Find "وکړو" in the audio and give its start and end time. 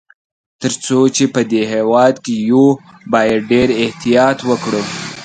4.49-4.81